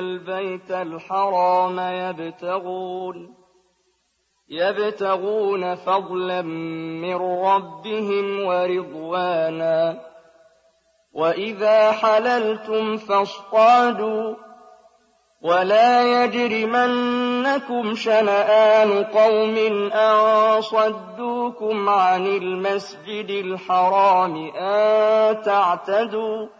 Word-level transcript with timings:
البيت 0.00 0.70
الحرام 0.70 1.78
يبتغون 1.78 3.34
يبتغون 4.50 5.74
فضلا 5.74 6.42
من 6.42 7.14
ربهم 7.44 8.44
ورضوانا. 8.44 10.00
وإذا 11.12 11.92
حللتم 11.92 12.96
فاصطادوا 12.96 14.34
ولا 15.42 16.24
يجرمنكم 16.24 17.94
شنآن 17.94 19.04
قوم 19.04 19.56
أن 19.92 20.60
صدوكم 20.60 21.88
عن 21.88 22.26
المسجد 22.26 23.30
الحرام 23.30 24.50
أن 24.56 25.42
تعتدوا. 25.42 26.59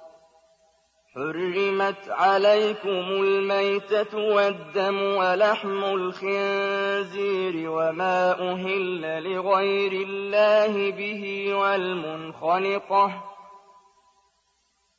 حرمت 1.15 2.09
عليكم 2.09 2.89
الميتة 2.89 4.17
والدم 4.17 5.01
ولحم 5.01 5.83
الخنزير 5.83 7.69
وما 7.69 8.51
أهل 8.51 9.23
لغير 9.23 9.91
الله 9.91 10.91
به 10.91 11.53
والمنخنقة 11.53 13.30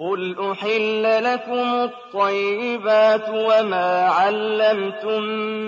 قل 0.00 0.50
أحل 0.52 1.24
لكم 1.24 1.74
الطيبات 1.74 3.28
وما 3.28 4.08
علمتم 4.08 5.22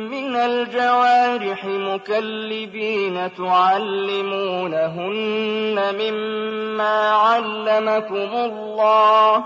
من 0.09 0.37
الجوارح 0.37 1.65
مكلبين 1.65 3.35
تعلمونهن 3.35 4.75
مما 5.95 7.11
علمكم 7.11 8.35
الله 8.35 9.45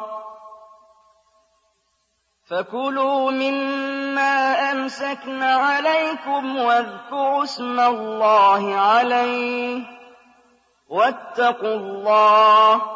فكلوا 2.50 3.30
مما 3.30 4.72
أمسكن 4.72 5.42
عليكم 5.42 6.56
واذكروا 6.56 7.42
اسم 7.42 7.80
الله 7.80 8.74
عليه 8.74 9.82
واتقوا 10.88 11.74
الله 11.74 12.95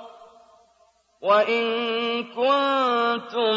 وإن 1.21 1.63
كنتم 2.23 3.53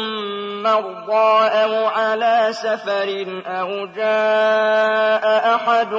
مرضى 0.63 1.49
أو 1.49 1.85
على 1.85 2.47
سفر 2.51 3.41
أو 3.45 3.85
جاء 3.85 5.55
أحد 5.55 5.93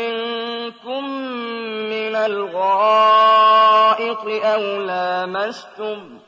منكم 0.00 1.04
من 1.92 2.16
الغائط 2.16 3.64
أو 4.44 4.62
لامستم 4.80 6.21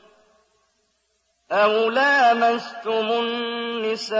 أَوْ 1.51 1.89
لَامَسْتُمُ 1.89 3.07
النِّسَاءَ 3.21 4.15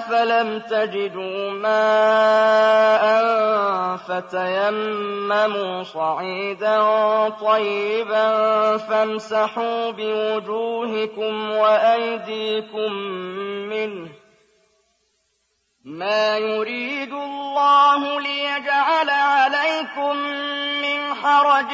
فَلَمْ 0.00 0.58
تَجِدُوا 0.60 1.50
مَاءً 1.50 3.04
فَتَيَمَّمُوا 3.96 5.82
صَعِيدًا 5.82 6.78
طَيِّبًا 7.28 8.26
فَامْسَحُوا 8.76 9.90
بِوُجُوهِكُمْ 9.90 11.50
وَأَيْدِيكُم 11.50 12.92
مِّنْهُ 13.72 14.08
ۚ 14.08 14.12
مَا 15.84 16.38
يُرِيدُ 16.38 17.12
اللَّهُ 17.12 18.20
لِيَجْعَلَ 18.20 19.10
عَلَيْكُم 19.10 20.16
مِّنْ 20.82 21.14
حَرَجٍ 21.14 21.72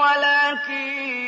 وَلَٰكِن 0.00 1.27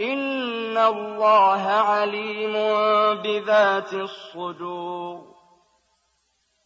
إِنَّ 0.00 0.78
اللَّهَ 0.78 1.62
عَلِيمٌ 1.70 2.52
بِذَاتِ 3.22 3.94
الصُّدُورِ 3.94 5.34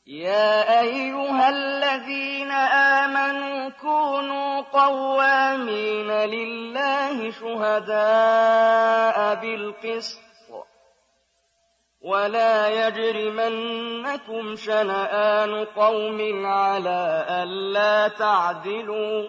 يَا 0.06 0.80
أَيُّهَا 0.80 1.48
الَّذِينَ 1.48 2.50
آمَنُوا 2.50 3.68
كُونُوا 3.68 4.60
قَوَّامِينَ 4.60 6.10
لِلَّهِ 6.10 7.30
شُهَدَاءَ 7.30 9.34
بِالْقِسْطِ 9.34 10.20
وَلَا 12.00 12.88
يَجْرِمَنَّكُمْ 12.88 14.56
شَنَآنُ 14.56 15.64
قَوْمٍ 15.64 16.46
عَلَىٰ 16.46 17.26
أَلَّا 17.28 18.08
تَعْدِلُوا 18.08 19.28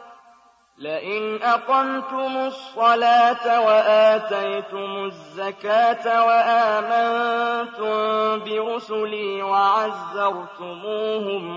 لئن 0.81 1.43
أقمتم 1.43 2.37
الصلاة 2.37 3.61
وآتيتم 3.61 5.05
الزكاة 5.05 6.25
وآمنتم 6.25 7.89
برسلي 8.45 9.43
وعزرتموهم 9.43 10.87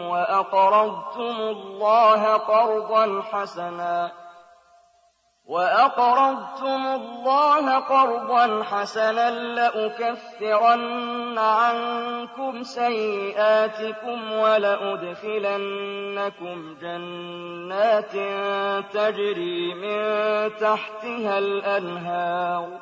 وأقرضتم 0.08 1.36
الله 1.40 2.34
قرضا 2.34 3.22
حسنا 3.32 4.23
وَأَقْرَضْتُمُ 5.46 6.86
اللَّهَ 6.86 7.78
قَرْضًا 7.78 8.62
حَسَنًا 8.64 9.30
لَّأُكَفِّرَنَّ 9.30 11.38
عَنكُمْ 11.38 12.62
سَيِّئَاتِكُمْ 12.62 14.32
وَلَأُدْخِلَنَّكُمْ 14.32 15.56
جَنَّاتٍ 16.80 18.12
تَجْرِي 18.92 19.74
مِن 19.74 20.00
تَحْتِهَا 20.56 21.38
الْأَنْهَارُ 21.38 22.68
ۚ 22.78 22.80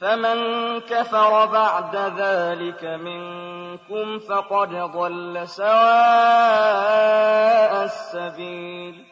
فَمَن 0.00 0.38
كَفَرَ 0.80 1.46
بَعْدَ 1.46 1.96
ذَٰلِكَ 1.96 2.84
مِنكُمْ 2.84 4.18
فَقَدْ 4.18 4.68
ضَلَّ 4.70 5.48
سَوَاءَ 5.48 5.74
السَّبِيلِ 7.84 9.11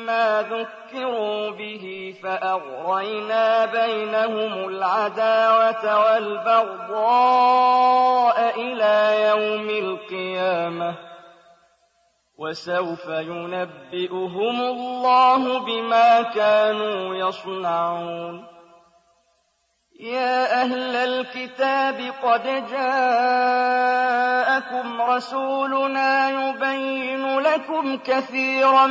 ذُكِّرُوا 0.41 1.49
بِهِ 1.49 2.13
فَأَغْرَيْنَا 2.23 3.65
بَيْنَهُمُ 3.65 4.69
الْعَدَاوَةَ 4.69 5.99
وَالْبَغْضَاءَ 6.05 7.11
إِلَىٰ 8.61 9.27
يَوْمِ 9.29 9.69
الْقِيَامَةِ 9.69 10.91
ۚ. 10.91 10.95
وَسَوْفَ 12.37 13.05
يُنَبِّئُهُمُ 13.07 14.61
اللَّهُ 14.61 15.59
بِمَا 15.59 16.21
كَانُوا 16.21 17.15
يَصْنَعُونَ. 17.15 18.60
يَا 20.01 20.61
أَهْلَ 20.61 20.95
الْكِتَابِ 20.95 22.13
قَدْ 22.23 22.43
جَاءَكُمْ 22.71 23.01
رسولنا 25.01 26.29
يبين 26.29 27.39
لكم 27.39 27.97
كثيرا 27.97 28.87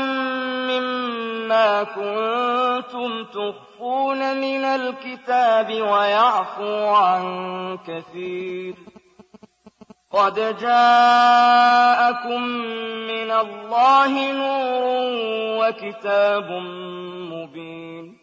مما 0.70 1.82
كنتم 1.82 3.24
تخفون 3.24 4.36
من 4.36 4.64
الكتاب 4.64 5.72
ويعفو 5.72 6.86
عن 6.86 7.78
كثير. 7.86 8.74
قد 10.12 10.34
جاءكم 10.60 12.42
من 13.06 13.30
الله 13.30 14.32
نور 14.32 14.82
وكتاب 15.60 16.50
مبين. 17.32 18.19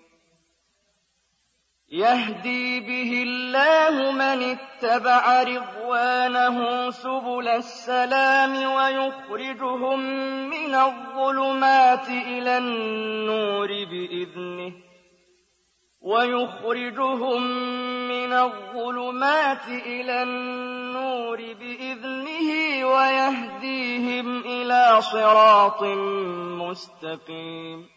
يهدي 1.91 2.79
به 2.79 3.23
الله 3.23 4.11
من 4.11 4.57
اتبع 4.57 5.43
رضوانه 5.43 6.91
سبل 6.91 7.47
السلام 7.47 8.71
ويخرجهم 8.71 9.99
من 10.49 10.75
الظلمات 10.75 12.09
إلى 12.09 12.57
النور 12.57 13.67
بإذنه 13.67 14.73
ويخرجهم 16.01 17.41
من 18.07 18.33
الظلمات 18.33 19.67
إلى 19.67 20.23
النور 20.23 21.37
بإذنه 21.37 22.49
ويهديهم 22.87 24.39
إلى 24.39 25.01
صراط 25.01 25.83
مستقيم 26.63 27.96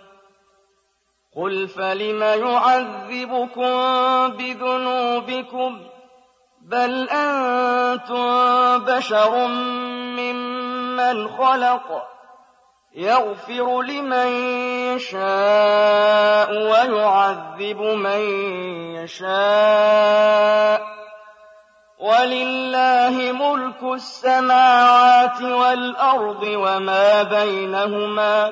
قل 1.35 1.67
فلم 1.67 2.23
يعذبكم 2.23 3.71
بذنوبكم 4.37 5.79
بل 6.61 7.09
أنتم 7.09 8.77
بشر 8.77 9.47
ممن 10.17 11.27
خلق 11.27 12.07
يغفر 12.95 13.81
لمن 13.81 14.27
يشاء 14.95 16.51
ويعذب 16.51 17.81
من 17.81 18.21
يشاء 18.95 20.81
ولله 21.99 23.31
ملك 23.31 23.83
السماوات 23.83 25.41
والأرض 25.41 26.43
وما 26.43 27.23
بينهما 27.23 28.51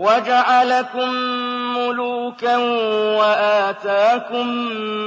وجعلكم 0.00 1.08
ملوكا 1.76 2.56
وآتاكم 3.20 4.46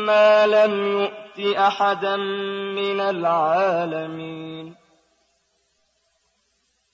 ما 0.05 0.47
لم 0.47 1.01
يؤت 1.01 1.57
أحدا 1.57 2.15
من 2.77 3.00
العالمين. 3.00 4.75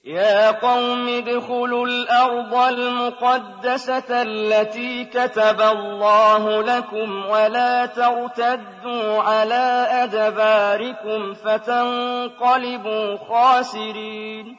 يا 0.05 0.51
قوم 0.51 1.07
ادخلوا 1.07 1.87
الأرض 1.87 2.55
المقدسة 2.55 4.21
التي 4.21 5.05
كتب 5.05 5.61
الله 5.61 6.61
لكم 6.61 7.25
ولا 7.25 7.85
ترتدوا 7.85 9.21
على 9.21 9.87
أدباركم 9.91 11.33
فتنقلبوا 11.33 13.17
خاسرين. 13.17 14.58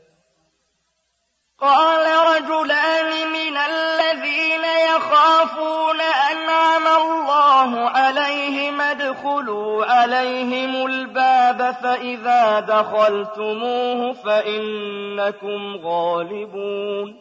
قال 1.61 2.05
رجلان 2.35 3.31
من 3.31 3.57
الذين 3.57 4.63
يخافون 4.95 6.01
أنعم 6.31 6.87
الله 6.87 7.89
عليهم 7.89 8.81
ادخلوا 8.81 9.85
عليهم 9.85 10.85
الباب 10.85 11.75
فإذا 11.83 12.59
دخلتموه 12.59 14.13
فإنكم 14.13 15.75
غالبون 15.83 17.19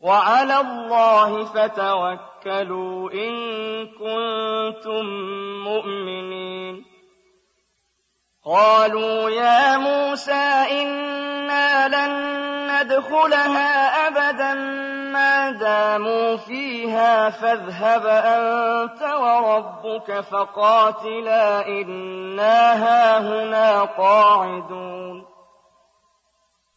وعلى 0.00 0.60
الله 0.60 1.44
فتوكلوا 1.44 3.10
إن 3.12 3.32
كنتم 3.86 5.06
مؤمنين 5.64 6.84
قالوا 8.46 9.30
يا 9.30 9.76
موسى 9.76 10.64
إنا 10.70 11.88
لن 11.88 12.47
ندخلها 12.88 14.06
أبدا 14.08 14.54
ما 15.12 15.50
داموا 15.50 16.36
فيها 16.36 17.30
فاذهب 17.30 18.06
أنت 18.06 19.02
وربك 19.02 20.20
فقاتلا 20.20 21.66
إنا 21.66 22.72
هاهنا 22.84 23.82
قاعدون. 23.84 25.26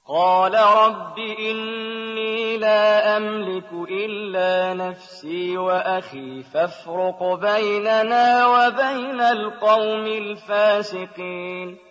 قال 0.07 0.53
رب 0.53 1.17
إني 1.39 2.57
لا 2.57 3.17
أملك 3.17 3.71
إلا 3.89 4.73
نفسي 4.73 5.57
وأخي 5.57 6.43
فافرق 6.43 7.33
بيننا 7.33 8.45
وبين 8.47 9.21
القوم 9.21 10.07
الفاسقين. 10.07 11.90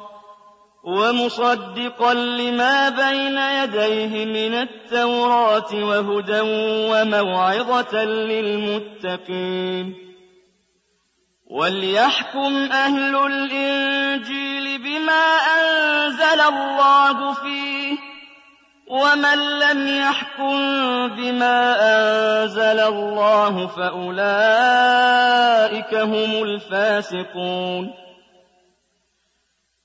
ومصدقا 0.83 2.13
لما 2.13 2.89
بين 2.89 3.37
يديه 3.37 4.25
من 4.25 4.53
التوراة 4.53 5.73
وهدى 5.73 6.39
وموعظة 6.91 8.03
للمتقين. 8.03 9.95
وليحكم 11.51 12.53
أهل 12.71 13.15
الإنجيل 13.15 14.77
بما 14.83 15.37
أنزل 15.59 16.41
الله 16.41 17.33
فيه 17.33 17.97
ومن 18.87 19.59
لم 19.59 19.87
يحكم 19.87 20.57
بما 21.07 21.75
أنزل 21.81 22.79
الله 22.79 23.67
فأولئك 23.67 24.01
هم 25.95 26.43
الفاسقون. 26.43 28.00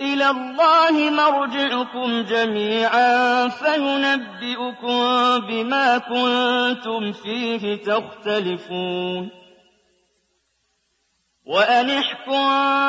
إِلَى 0.00 0.30
اللَّهِ 0.30 1.10
مَرْجِعُكُمْ 1.10 2.22
جَمِيعًا 2.22 3.48
فَيُنَبِّئُكُم 3.48 4.98
بِمَا 5.40 5.98
كُنتُمْ 5.98 7.12
فِيهِ 7.12 7.84
تَخْتَلِفُونَ. 7.84 9.30
وَأَنِ 11.46 11.90
احْكُم 11.90 12.48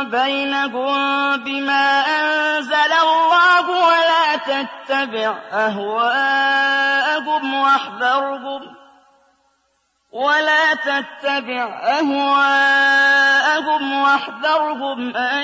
بَيْنَهُم 0.10 1.38
بِمَا 1.38 2.02
أَنزَلَ 2.02 2.92
اللَّهُ 3.04 3.70
وَلَا 3.70 4.36
تَتَّبِعْ 4.36 5.38
أَهْوَاءَهُمْ 5.52 7.54
وَاحْذَرْهُمْ. 7.54 8.78
ولا 10.12 10.74
تتبع 10.74 11.80
أهواءهم 12.00 14.02
واحذرهم 14.02 15.16
أن 15.16 15.44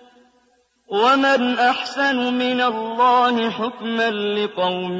ومن 0.91 1.59
أحسن 1.59 2.33
من 2.33 2.61
الله 2.61 3.49
حكما 3.49 4.11
لقوم 4.11 4.99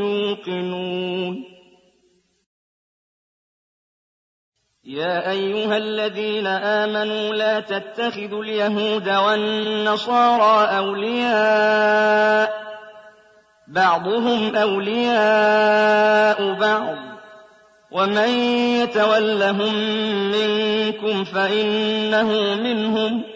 يوقنون 0.00 1.44
يا 4.84 5.30
أيها 5.30 5.76
الذين 5.76 6.46
آمنوا 6.46 7.34
لا 7.34 7.60
تتخذوا 7.60 8.42
اليهود 8.42 9.08
والنصارى 9.08 10.78
أولياء 10.78 12.66
بعضهم 13.68 14.56
أولياء 14.56 15.74
بعض 16.54 16.96
ومن 17.92 18.28
يتولهم 18.80 19.74
منكم 20.32 21.24
فإنه 21.24 22.54
منهم 22.54 23.35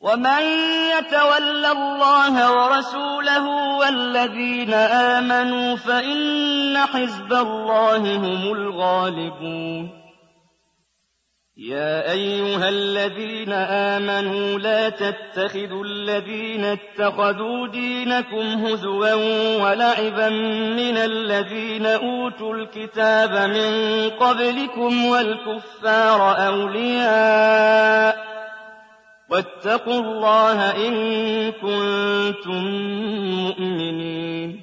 ومن 0.00 0.42
يتول 0.98 1.64
الله 1.66 2.52
ورسوله 2.52 3.76
والذين 3.78 4.72
آمنوا 4.74 5.76
فإن 5.76 6.76
حزب 6.76 7.32
الله 7.32 8.16
هم 8.16 8.52
الغالبون 8.52 9.98
يا 11.56 12.12
أيها 12.12 12.68
الذين 12.68 13.52
آمنوا 13.52 14.58
لا 14.58 14.88
تتخذوا 14.88 15.84
الذين 15.84 16.64
اتخذوا 16.64 17.68
دينكم 17.68 18.66
هزوا 18.66 19.14
ولعبا 19.62 20.28
من 20.78 20.96
الذين 20.96 21.86
أوتوا 21.86 22.54
الكتاب 22.54 23.50
من 23.50 24.10
قبلكم 24.10 25.04
والكفار 25.04 26.46
أولياء 26.46 28.37
واتقوا 29.30 30.00
الله 30.00 30.88
إن 30.88 30.92
كنتم 31.52 32.64
مؤمنين. 33.44 34.60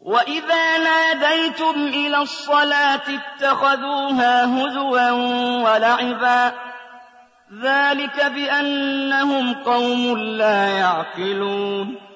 وإذا 0.00 0.78
ناديتم 0.78 1.74
إلى 1.86 2.22
الصلاة 2.22 3.02
اتخذوها 3.08 4.44
هزوا 4.44 5.10
ولعبا. 5.62 6.52
ذلك 7.62 8.24
بأنهم 8.26 9.54
قوم 9.54 10.18
لا 10.18 10.68
يعقلون. 10.68 12.07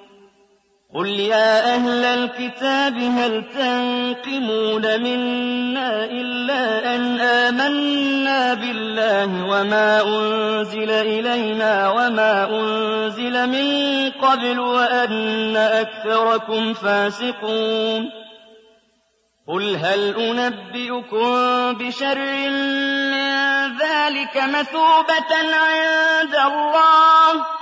قل 0.95 1.09
يا 1.09 1.75
أهل 1.75 2.05
الكتاب 2.05 2.97
هل 2.97 3.45
تنقمون 3.55 5.01
منا 5.01 6.05
إلا 6.05 6.95
أن 6.97 7.21
آمنا 7.21 8.55
بالله 8.55 9.47
وما 9.47 10.03
أنزل 10.03 10.91
إلينا 10.91 11.91
وما 11.91 12.45
أنزل 12.51 13.47
من 13.47 14.11
قبل 14.11 14.59
وأن 14.61 15.57
أكثركم 15.57 16.75
فاسقون 16.75 18.11
قل 19.49 19.77
هل 19.77 20.15
أنبئكم 20.17 21.33
بشر 21.73 22.19
من 22.19 22.53
ذلك 23.79 24.37
مثوبة 24.37 25.33
عند 25.53 26.35
الله 26.35 27.62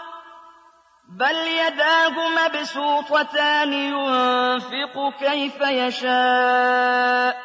بل 1.19 1.35
يداه 1.35 2.13
مبسوطتان 2.29 3.73
ينفق 3.73 5.13
كيف 5.19 5.61
يشاء 5.61 7.41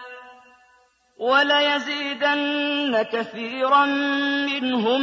وليزيدن 1.19 3.03
كثيرا 3.13 3.85
منهم 4.47 5.01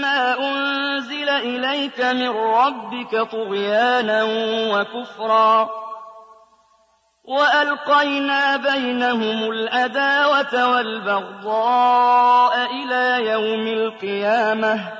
ما 0.00 0.38
أنزل 0.38 1.28
إليك 1.28 2.00
من 2.00 2.28
ربك 2.28 3.30
طغيانا 3.32 4.22
وكفرا 4.72 5.70
وألقينا 7.24 8.56
بينهم 8.56 9.50
العداوة 9.50 10.70
والبغضاء 10.72 12.54
إلى 12.72 13.30
يوم 13.30 13.66
القيامة 13.66 14.99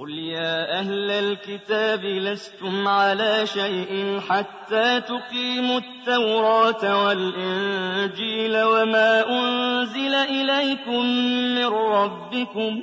قل 0.00 0.18
يا 0.18 0.78
أهل 0.78 1.10
الكتاب 1.10 2.04
لستم 2.04 2.88
على 2.88 3.46
شيء 3.46 4.20
حتى 4.28 5.00
تقيموا 5.00 5.78
التوراة 5.80 7.06
والإنجيل 7.06 8.62
وما 8.62 9.30
أنزل 9.30 10.14
إليكم 10.14 11.06
من 11.54 11.66
ربكم 11.66 12.82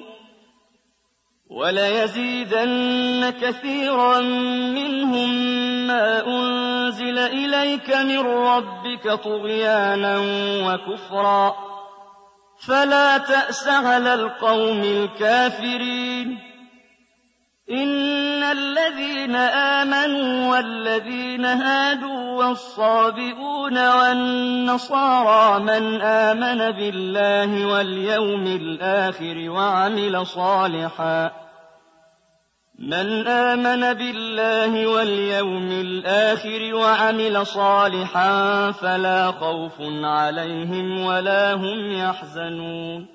وليزيدن 1.49 3.29
كثيرا 3.41 4.19
منهم 4.75 5.29
ما 5.87 6.27
أنزل 6.27 7.19
إليك 7.19 7.95
من 7.95 8.19
ربك 8.19 9.11
طغيانا 9.23 10.19
وكفرا 10.67 11.55
فلا 12.67 13.17
تأس 13.17 13.67
على 13.67 14.13
القوم 14.13 14.81
الكافرين 14.83 16.54
إن 17.71 18.43
الذين 18.43 19.35
آمنوا 19.35 20.51
والذين 20.51 21.45
هادوا 21.45 22.43
والصابئون 22.43 23.89
والنصارى 23.89 25.59
من 25.63 26.01
آمن 26.01 26.71
بالله 26.71 27.65
واليوم 27.65 28.47
الآخر 28.47 29.49
وعمل 29.49 30.25
صالحاً 30.25 31.45
من 32.79 33.27
آمن 33.27 33.93
بالله 33.93 34.87
واليوم 34.87 35.71
الآخر 35.71 36.75
وعمل 36.75 37.45
صالحا 37.45 38.71
فلا 38.71 39.31
خوف 39.31 39.81
عليهم 40.03 41.05
ولا 41.05 41.53
هم 41.53 41.91
يحزنون 41.91 43.14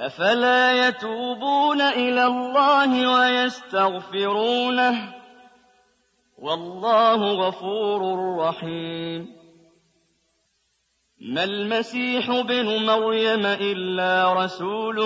أفلا 0.00 0.88
يتوبون 0.88 1.80
إلى 1.80 2.24
الله 2.24 3.18
ويستغفرونه؟ 3.18 5.14
والله 6.38 7.32
غفور 7.32 8.02
رحيم. 8.38 9.36
ما 11.20 11.44
المسيح 11.44 12.30
ابن 12.30 12.86
مريم 12.86 13.46
إلا 13.46 14.32
رسول 14.44 14.98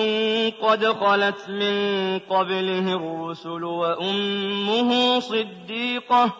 قد 0.62 0.86
خلت 0.86 1.49
من 1.49 2.18
قبله 2.18 2.97
الرسل 2.97 3.64
وأمه 3.64 5.20
صديقة. 5.20 6.32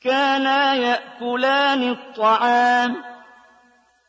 كانا 0.00 0.74
يأكلان 0.74 1.90
الطعام. 1.90 3.09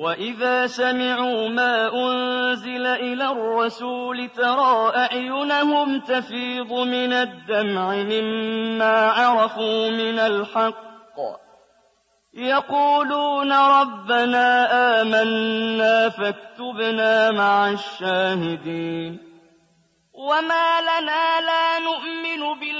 وإذا 0.00 0.66
سمعوا 0.66 1.48
ما 1.48 1.92
أنزل 1.94 2.86
إلى 2.86 3.24
الرسول 3.32 4.28
ترى 4.28 4.92
أعينهم 4.96 6.00
تفيض 6.00 6.72
من 6.72 7.12
الدمع 7.12 7.94
مما 7.94 9.10
عرفوا 9.10 9.90
من 9.90 10.18
الحق 10.18 10.90
يقولون 12.34 13.52
ربنا 13.52 14.46
آمنا 15.02 16.08
فاكتبنا 16.08 17.30
مع 17.30 17.70
الشاهدين 17.70 19.18
وما 20.14 20.80
لنا 20.80 21.40
لا 21.40 21.78
نؤمن 21.78 22.60
بالله 22.60 22.79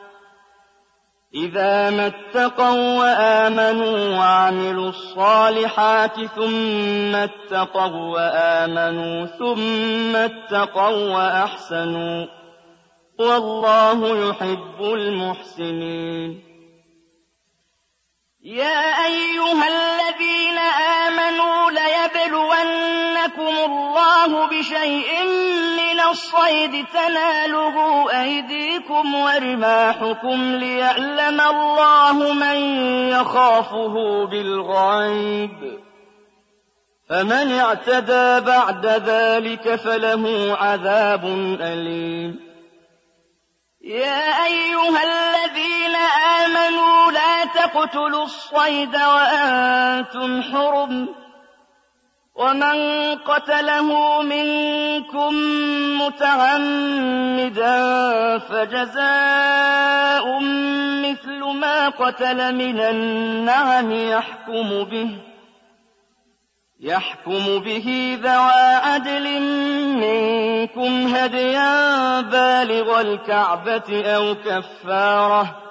إذا 1.35 1.89
ما 1.89 2.07
اتقوا 2.07 2.99
وآمنوا 2.99 4.17
وعملوا 4.17 4.89
الصالحات 4.89 6.15
ثم 6.35 7.15
اتقوا 7.15 8.15
وآمنوا 8.15 9.25
ثم 9.25 10.15
اتقوا 10.15 11.15
وأحسنوا 11.15 12.25
والله 13.19 14.29
يحب 14.29 14.81
المحسنين. 14.81 16.43
يا 18.43 19.05
أيها 19.05 19.67
الذين 19.67 20.57
آمنوا 21.07 21.71
ليبلونكم 21.71 23.55
الله 23.71 24.47
بشيء 24.47 25.09
الصيد 26.09 26.85
تناله 26.93 28.07
أيديكم 28.21 29.15
ورماحكم 29.15 30.55
ليعلم 30.55 31.41
الله 31.41 32.33
من 32.33 32.55
يخافه 33.09 34.25
بالغيب. 34.25 35.79
فمن 37.09 37.59
اعتدى 37.59 38.45
بعد 38.45 38.85
ذلك 38.85 39.75
فله 39.75 40.57
عذاب 40.61 41.25
أليم. 41.61 42.39
يا 43.81 44.45
أيها 44.45 45.03
الذين 45.03 45.95
آمنوا 46.45 47.11
لا 47.11 47.45
تقتلوا 47.45 48.23
الصيد 48.23 48.95
وأنتم 48.95 50.41
حرم. 50.41 51.20
ومن 52.35 53.15
قتله 53.15 54.21
منكم 54.21 55.33
متعمدا 56.01 57.77
فجزاء 58.37 60.39
مثل 61.03 61.43
ما 61.43 61.89
قتل 61.89 62.55
من 62.55 62.79
النعم 62.79 63.91
يحكم 63.91 64.83
به 64.83 65.09
يحكم 66.79 67.59
به 67.59 68.19
ذوى 68.23 68.75
عدل 68.85 69.41
منكم 70.01 71.15
هديا 71.15 72.21
بالغ 72.21 73.01
الكعبة 73.01 74.03
أو 74.05 74.35
كفارة 74.35 75.70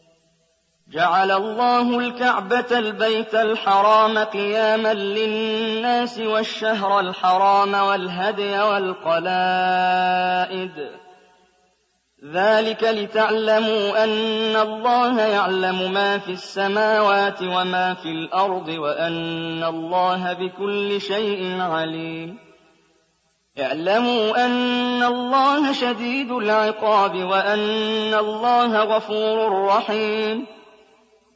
جعل 0.93 1.31
الله 1.31 1.99
الكعبة 1.99 2.65
البيت 2.71 3.35
الحرام 3.35 4.17
قياما 4.17 4.93
للناس 4.93 6.19
والشهر 6.19 6.99
الحرام 6.99 7.73
والهدي 7.73 8.59
والقلائد. 8.59 9.41
ذلك 12.33 12.83
لتعلموا 12.83 14.03
أن 14.03 14.55
الله 14.55 15.21
يعلم 15.21 15.91
ما 15.93 16.17
في 16.17 16.31
السماوات 16.31 17.41
وما 17.41 17.93
في 17.93 18.09
الأرض 18.09 18.67
وأن 18.67 19.63
الله 19.63 20.33
بكل 20.33 21.01
شيء 21.01 21.61
عليم. 21.61 22.37
اعلموا 23.59 24.45
أن 24.45 25.03
الله 25.03 25.73
شديد 25.73 26.31
العقاب 26.31 27.15
وأن 27.15 28.13
الله 28.13 28.83
غفور 28.83 29.65
رحيم. 29.65 30.60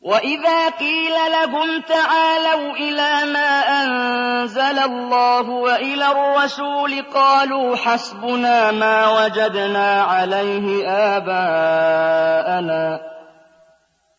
وإذا 0.00 0.68
قيل 0.68 1.12
لهم 1.32 1.80
تعالوا 1.80 2.76
إلى 2.76 3.32
ما 3.32 3.60
أنزل 3.82 4.78
الله 4.78 5.50
وإلى 5.50 6.10
الرسول 6.10 7.02
قالوا 7.02 7.76
حسبنا 7.76 8.70
ما 8.70 9.24
وجدنا 9.24 10.02
عليه 10.02 10.88
آباءنا 11.16 13.00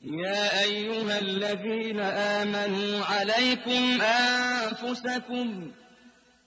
يا 0.03 0.63
أيها 0.63 1.19
الذين 1.19 2.01
آمنوا 2.01 3.05
عليكم 3.05 3.99
أنفسكم 4.03 5.71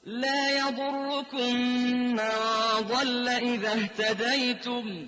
لا 0.04 0.58
يضركم 0.58 1.56
من 2.12 2.30
ضل 2.80 3.28
إذا 3.30 3.74
اهتديتم. 3.74 5.08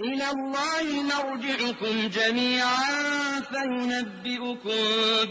إلى 0.00 0.30
الله 0.30 1.02
مرجعكم 1.02 2.08
جميعا 2.08 3.40
فينبئكم 3.40 4.80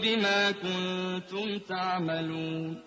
بما 0.02 0.50
كنتم 0.50 1.58
تعملون. 1.58 2.82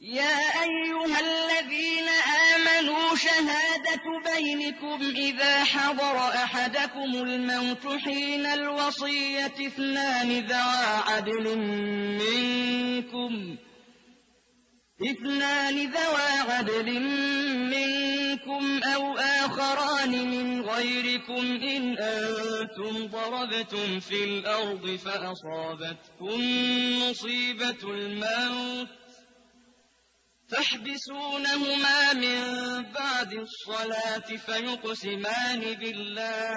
يا 0.00 0.38
أيها 0.62 1.20
الذين 1.20 2.08
آمنوا 2.54 3.16
شهادة 3.16 4.04
بينكم 4.34 4.98
إذا 5.16 5.64
حضر 5.64 6.18
أحدكم 6.18 7.14
الموت 7.14 7.86
حين 7.86 8.46
الوصية 8.46 9.46
اثنان 9.66 10.46
ذوى 10.46 10.86
عدل 11.06 11.58
منكم. 12.22 13.56
اثنان 15.02 15.76
ذوى 15.90 16.52
عدل 16.52 17.00
منكم 17.70 18.80
أو 18.82 19.18
آخران 19.18 20.10
من 20.10 20.60
غيركم 20.60 21.46
إن 21.62 21.98
أنتم 21.98 23.06
ضربتم 23.06 24.00
في 24.00 24.24
الأرض 24.24 24.96
فأصابتكم 24.96 26.40
مصيبة 27.02 27.82
الموت 27.84 28.88
تحبسونهما 30.48 32.12
من 32.12 32.42
بعد 32.92 33.32
الصلاة 33.32 34.36
فيقسمان 34.46 35.60
بالله 35.60 36.56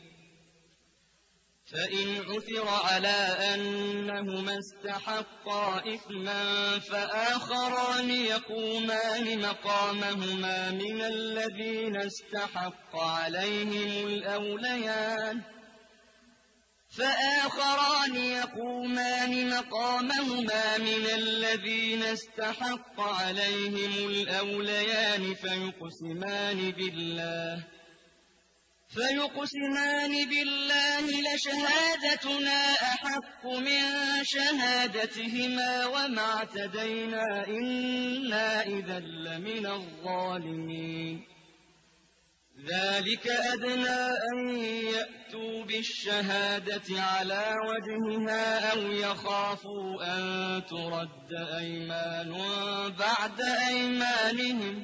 فإن 1.71 2.17
عثر 2.17 2.67
على 2.67 3.37
أنهما 3.53 4.57
استحقا 4.59 5.83
إثما 5.95 6.79
فآخران 6.79 8.09
يقومان 8.09 9.39
مقامهما 9.39 10.71
من 10.71 11.01
الذين 11.01 11.97
استحق 11.97 12.95
عليهم 12.95 14.07
الأوليان. 14.07 15.41
فآخران 16.97 18.15
يقومان 18.15 19.49
مقامهما 19.49 20.77
من 20.77 21.05
الذين 21.13 22.03
استحق 22.03 22.99
عليهم 22.99 24.09
الأوليان 24.09 25.33
فيقسمان 25.33 26.71
بالله. 26.71 27.63
فيقسمان 28.95 30.29
بالله 30.29 31.05
لشهادتنا 31.27 32.71
أحق 32.73 33.45
من 33.45 33.83
شهادتهما 34.23 35.85
وما 35.85 36.21
اعتدينا 36.21 37.47
إنا 37.47 38.61
إذا 38.61 38.99
لمن 38.99 39.65
الظالمين. 39.65 41.23
ذلك 42.67 43.27
أدنى 43.27 44.01
أن 44.33 44.57
يأتوا 44.95 45.63
بالشهادة 45.63 47.01
على 47.01 47.55
وجهها 47.67 48.71
أو 48.71 48.91
يخافوا 48.91 50.17
أن 50.17 50.61
ترد 50.69 51.33
أيمان 51.57 52.31
بعد 52.99 53.41
أيمانهم. 53.67 54.83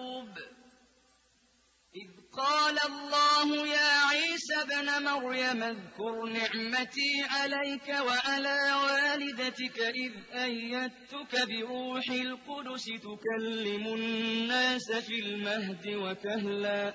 قال 2.37 2.77
الله 2.85 3.67
يا 3.67 4.05
عيسى 4.09 4.61
ابن 4.61 5.03
مريم 5.03 5.63
اذكر 5.63 6.25
نعمتي 6.25 7.23
عليك 7.29 7.87
وعلى 7.89 8.73
والدتك 8.83 9.79
إذ 9.79 10.11
أيدتك 10.33 11.47
بروح 11.47 12.09
القدس 12.09 12.85
تكلم 12.85 13.87
الناس 13.87 14.91
في 14.91 15.19
المهد 15.19 15.87
وكهلا. 15.87 16.93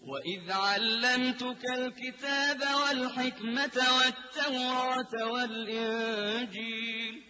وإذ 0.00 0.52
علمتك 0.52 1.64
الكتاب 1.78 2.60
والحكمة 2.60 3.76
والتوراة 3.98 5.32
والإنجيل. 5.32 7.29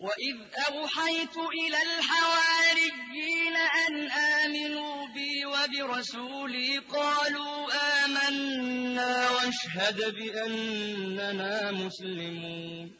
وَإِذْ 0.00 0.36
أَوْحَيْتُ 0.68 1.36
إِلَى 1.36 1.78
الْحَوَارِيِّينَ 1.82 3.56
أَنْ 3.56 4.10
آمِنُوا 4.10 5.06
بِي 5.14 5.44
وَبِرَسُولِي 5.46 6.78
قَالُوا 6.78 7.66
آمَنَّا 8.04 9.30
وَاشْهَدْ 9.30 10.14
بِأَنَّنَا 10.14 11.70
مُسْلِمُونَ 11.72 12.92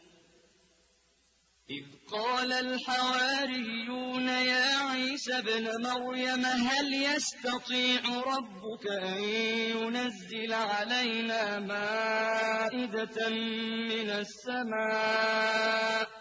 إِذْ 1.71 1.85
قَالَ 2.13 2.53
الْحَوَارِيُّونَ 2.53 4.29
يَا 4.29 4.77
عِيسَى 4.91 5.39
ابْنَ 5.39 5.83
مَرْيَمَ 5.83 6.45
هَلْ 6.45 6.95
يَسْتَطِيعُ 6.95 8.01
رَبُّكَ 8.27 8.87
أَن 8.87 9.23
يُنَزِّلَ 9.77 10.53
عَلَيْنَا 10.53 11.59
مَائِدَةً 11.59 13.29
مِّنَ 13.89 14.11
السَّمَاءِ 14.11 16.21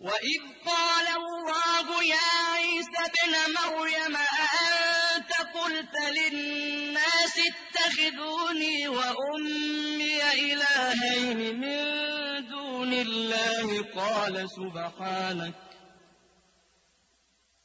وإذ 0.00 0.40
قال 0.66 1.06
الله 1.16 2.04
يا 2.04 2.28
عيسى 2.52 2.98
ابْنَ 3.08 3.34
مَرْيَمَ 3.54 4.16
أَأَنتَ 4.16 5.32
قُلْتَ 5.54 5.94
لِلنَّاسِ 6.16 7.34
اتَّخِذُونِي 7.52 8.88
وَأُمِّيَ 8.88 10.22
إِلَٰهَيْنِ 10.32 11.60
مِن 11.60 11.84
دُونِ 12.48 12.92
اللَّهِ 12.92 13.82
قَالَ 13.96 14.46
سُبْحَانَكَ 14.50 15.54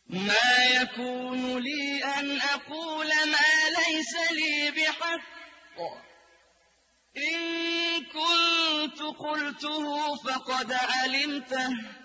مَا 0.09 0.65
يَكُونُ 0.81 1.57
لِي 1.57 2.03
أَنْ 2.03 2.41
أَقُولَ 2.41 3.07
مَا 3.07 3.51
لَيْسَ 3.79 4.13
لِي 4.31 4.71
بِحَقٍّ 4.71 5.77
إِن 7.17 7.39
كُنتُ 8.05 8.99
قُلْتُهُ 9.01 10.15
فَقَدْ 10.15 10.71
عَلِمْتَهُ 10.73 12.04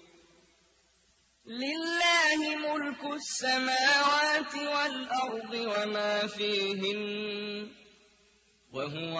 لِلَّهِ 1.45 2.55
مُلْكُ 2.55 3.03
السَّمَاوَاتِ 3.13 4.55
وَالْأَرْضِ 4.55 5.53
وَمَا 5.53 6.27
فِيهِنَّ 6.27 7.67
ۚ 7.67 7.71
وَهُوَ 8.73 9.17